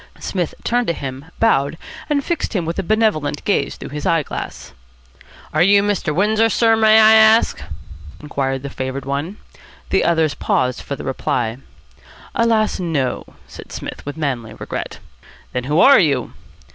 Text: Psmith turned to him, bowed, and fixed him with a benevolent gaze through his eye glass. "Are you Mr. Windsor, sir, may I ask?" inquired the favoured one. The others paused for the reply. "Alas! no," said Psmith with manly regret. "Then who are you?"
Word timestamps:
Psmith 0.19 0.55
turned 0.63 0.87
to 0.87 0.93
him, 0.93 1.25
bowed, 1.39 1.77
and 2.09 2.25
fixed 2.25 2.53
him 2.55 2.65
with 2.65 2.79
a 2.79 2.81
benevolent 2.81 3.43
gaze 3.45 3.75
through 3.77 3.89
his 3.89 4.03
eye 4.07 4.23
glass. 4.23 4.73
"Are 5.53 5.61
you 5.61 5.83
Mr. 5.83 6.11
Windsor, 6.11 6.49
sir, 6.49 6.75
may 6.75 6.99
I 6.99 7.13
ask?" 7.13 7.61
inquired 8.19 8.63
the 8.63 8.71
favoured 8.71 9.05
one. 9.05 9.37
The 9.91 10.03
others 10.03 10.33
paused 10.33 10.81
for 10.81 10.95
the 10.95 11.03
reply. 11.03 11.57
"Alas! 12.33 12.79
no," 12.79 13.23
said 13.47 13.71
Psmith 13.71 14.03
with 14.03 14.17
manly 14.17 14.55
regret. 14.55 14.97
"Then 15.53 15.65
who 15.65 15.79
are 15.79 15.99
you?" 15.99 16.33